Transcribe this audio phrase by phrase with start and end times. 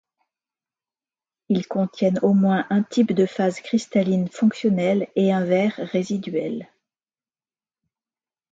[1.49, 6.67] Ils contiennent au moins un type de phase cristalline fonctionnelle et un verre résiduel.